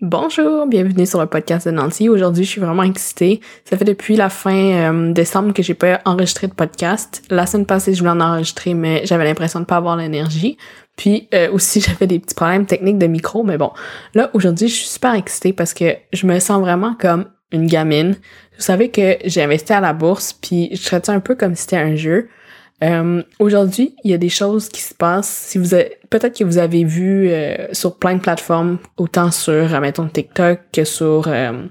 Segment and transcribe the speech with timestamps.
[0.00, 2.08] Bonjour, bienvenue sur le podcast de Nancy.
[2.08, 3.40] Aujourd'hui, je suis vraiment excitée.
[3.64, 7.24] Ça fait depuis la fin euh, décembre que j'ai pas enregistré de podcast.
[7.30, 10.56] La semaine passée, je voulais en enregistrer, mais j'avais l'impression de pas avoir l'énergie.
[10.96, 13.72] Puis euh, aussi, j'avais des petits problèmes techniques de micro, mais bon.
[14.14, 18.12] Là, aujourd'hui, je suis super excitée parce que je me sens vraiment comme une gamine.
[18.56, 21.62] Vous savez que j'ai investi à la bourse, puis je traite un peu comme si
[21.62, 22.28] c'était un jeu.
[22.84, 25.28] Euh, Aujourd'hui, il y a des choses qui se passent.
[25.28, 25.74] Si vous
[26.10, 30.60] peut-être que vous avez vu euh, sur plein de plateformes, autant sur, euh, mettons, TikTok
[30.72, 31.64] que sur euh,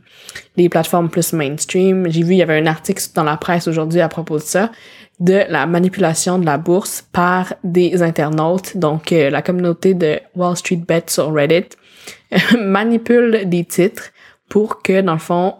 [0.57, 2.09] les plateformes plus mainstream.
[2.09, 4.71] J'ai vu, il y avait un article dans la presse aujourd'hui à propos de ça,
[5.19, 8.75] de la manipulation de la bourse par des internautes.
[8.75, 11.69] Donc, la communauté de Wall Street Bet sur Reddit
[12.59, 14.11] manipule des titres
[14.49, 15.55] pour que, dans le fond,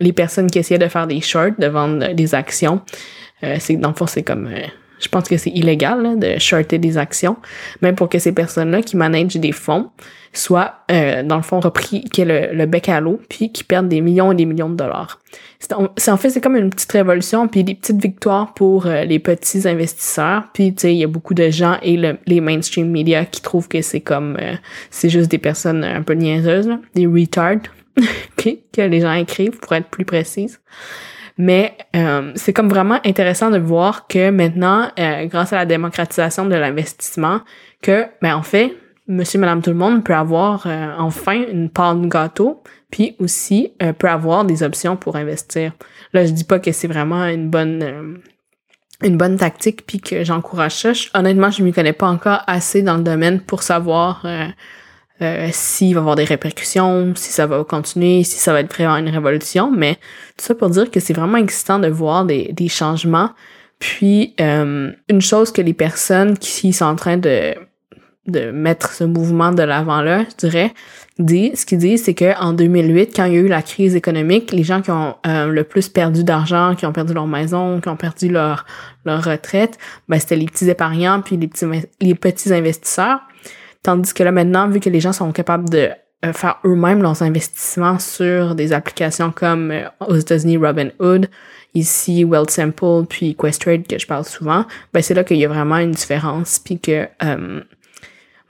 [0.00, 3.27] les personnes qui essayaient de faire des shorts, de vendre des actions, euh,
[3.58, 4.66] c'est dans le fond c'est comme euh,
[5.00, 7.36] je pense que c'est illégal de shorter des actions,
[7.82, 9.90] même pour que ces personnes-là qui managent des fonds
[10.32, 13.88] soient, euh, dans le fond, repris, qui le, le, bec à l'eau, puis qui perdent
[13.88, 15.20] des millions et des millions de dollars.
[15.60, 19.68] C'est, en fait, c'est comme une petite révolution, puis des petites victoires pour les petits
[19.68, 20.48] investisseurs.
[20.52, 21.96] Puis, tu sais, il y a beaucoup de gens et
[22.26, 24.36] les mainstream media qui trouvent que c'est comme,
[24.90, 27.70] c'est juste des personnes un peu niaiseuses, des retards,
[28.36, 30.60] que les gens écrivent, pour être plus précise.
[31.38, 36.44] Mais euh, c'est comme vraiment intéressant de voir que maintenant, euh, grâce à la démocratisation
[36.46, 37.40] de l'investissement,
[37.80, 41.94] que ben en fait, monsieur, madame, tout le monde peut avoir euh, enfin une part
[41.94, 45.72] de gâteau, puis aussi peut avoir des options pour investir.
[46.12, 48.18] Là, je dis pas que c'est vraiment une bonne
[49.02, 50.92] une bonne tactique puis que j'encourage ça.
[51.14, 54.46] honnêtement, je m'y connais pas encore assez dans le domaine pour savoir euh,
[55.52, 58.96] s'il va y avoir des répercussions, si ça va continuer, si ça va être vraiment
[58.96, 59.94] une révolution, mais
[60.36, 63.30] tout ça pour dire que c'est vraiment excitant de voir des, des changements.
[63.78, 67.54] Puis euh, une chose que les personnes qui sont en train de
[68.26, 70.74] de mettre ce mouvement de l'avant là, je dirais,
[71.18, 73.96] dit, ce qu'ils disent, c'est que en 2008, quand il y a eu la crise
[73.96, 77.80] économique, les gens qui ont euh, le plus perdu d'argent, qui ont perdu leur maison,
[77.80, 78.66] qui ont perdu leur
[79.04, 79.78] leur retraite,
[80.08, 81.64] ben c'était les petits épargnants puis les petits
[82.00, 83.20] les petits investisseurs.
[83.82, 85.90] Tandis que là, maintenant, vu que les gens sont capables de
[86.24, 91.30] euh, faire eux-mêmes leurs investissements sur des applications comme euh, aux États-Unis Robinhood,
[91.74, 95.76] ici Wealthsimple, puis Questrade que je parle souvent, ben c'est là qu'il y a vraiment
[95.76, 97.60] une différence, puis que euh,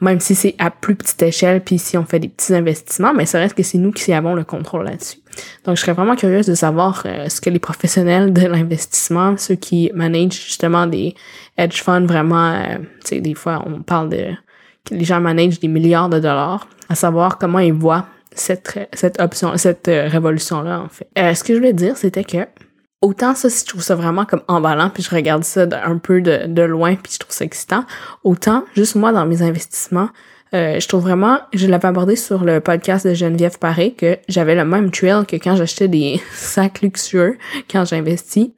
[0.01, 3.27] même si c'est à plus petite échelle, puis si on fait des petits investissements, mais
[3.27, 5.19] ça reste que c'est nous qui avons le contrôle là-dessus.
[5.67, 9.91] Donc, je serais vraiment curieuse de savoir ce que les professionnels de l'investissement, ceux qui
[9.95, 11.15] managent justement des
[11.59, 12.63] hedge funds vraiment,
[13.05, 14.29] tu sais, des fois on parle de
[14.91, 19.57] les gens managent des milliards de dollars, à savoir comment ils voient cette, cette option,
[19.57, 21.09] cette euh, révolution-là, en fait.
[21.19, 22.47] Euh, ce que je voulais dire, c'était que
[23.01, 26.21] autant ça, si je trouve ça vraiment comme emballant, puis je regarde ça un peu
[26.21, 27.85] de, loin, puis je trouve ça excitant,
[28.25, 30.09] autant, juste moi, dans mes investissements,
[30.55, 34.55] euh, je trouve vraiment, je l'avais abordé sur le podcast de Geneviève Paré, que j'avais
[34.55, 37.37] le même trail que quand j'achetais des sacs luxueux,
[37.71, 38.51] quand j'investis.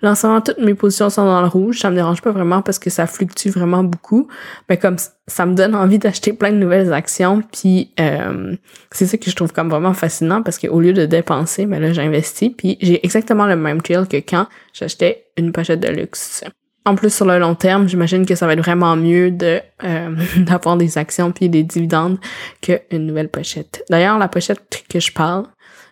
[0.00, 1.80] L'ensemble, toutes mes positions sont dans le rouge.
[1.80, 4.28] Ça me dérange pas vraiment parce que ça fluctue vraiment beaucoup.
[4.68, 7.42] Mais comme ça me donne envie d'acheter plein de nouvelles actions.
[7.52, 8.54] Puis euh,
[8.92, 11.88] c'est ça que je trouve comme vraiment fascinant parce qu'au lieu de dépenser, mais ben
[11.88, 12.50] là j'investis.
[12.56, 16.44] Puis j'ai exactement le même trail que quand j'achetais une pochette de luxe.
[16.88, 20.16] En plus, sur le long terme, j'imagine que ça va être vraiment mieux de euh,
[20.38, 22.18] d'avoir des actions puis des dividendes
[22.62, 23.84] qu'une nouvelle pochette.
[23.90, 25.44] D'ailleurs, la pochette que je parle,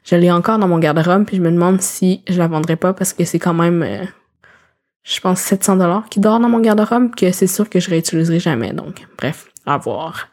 [0.07, 2.95] je l'ai encore dans mon garde-robe, puis je me demande si je la vendrais pas
[2.95, 4.05] parce que c'est quand même, euh,
[5.03, 8.39] je pense, 700 dollars qui dort dans mon garde-robe, que c'est sûr que je réutiliserai
[8.39, 8.73] jamais.
[8.73, 10.29] Donc, bref, à voir.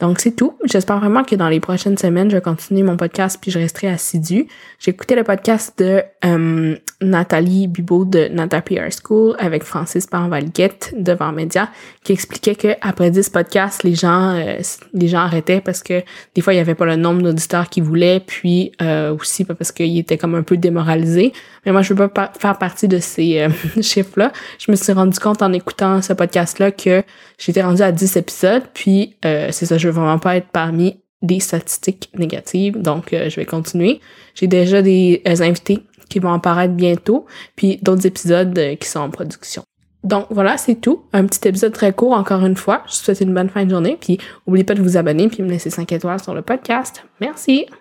[0.00, 0.54] Donc c'est tout.
[0.64, 3.88] J'espère vraiment que dans les prochaines semaines, je vais continuer mon podcast puis je resterai
[3.88, 4.48] assidue.
[4.80, 10.94] J'ai écouté le podcast de euh, Nathalie Bibot de Nata PR School avec Francis Parvalguette
[10.98, 11.70] devant Média
[12.02, 14.56] qui expliquait que après 10 podcasts, les gens euh,
[14.92, 16.02] les gens arrêtaient parce que
[16.34, 19.70] des fois il y avait pas le nombre d'auditeurs qu'ils voulaient puis euh, aussi parce
[19.70, 21.32] qu'ils étaient comme un peu démoralisés.
[21.64, 23.46] Mais moi je veux pas faire partie de ces
[23.80, 24.32] chiffres là.
[24.58, 27.04] Je me suis rendu compte en écoutant ce podcast là que
[27.38, 32.10] j'étais rendu à 10 épisodes puis c'est ça je vraiment pas être parmi des statistiques
[32.16, 34.00] négatives, donc euh, je vais continuer.
[34.34, 37.24] J'ai déjà des euh, invités qui vont apparaître bientôt,
[37.56, 39.62] puis d'autres épisodes euh, qui sont en production.
[40.04, 41.04] Donc voilà, c'est tout.
[41.14, 42.82] Un petit épisode très court encore une fois.
[42.86, 45.42] Je vous souhaite une bonne fin de journée, puis n'oubliez pas de vous abonner puis
[45.42, 47.04] me laisser 5 étoiles sur le podcast.
[47.22, 47.66] Merci.